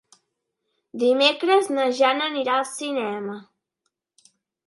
[1.01, 3.37] Dimecres na Jana anirà al cinema.